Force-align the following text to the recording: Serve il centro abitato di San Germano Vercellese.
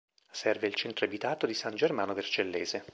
Serve 0.31 0.65
il 0.65 0.73
centro 0.73 1.05
abitato 1.05 1.45
di 1.45 1.53
San 1.53 1.75
Germano 1.75 2.15
Vercellese. 2.15 2.85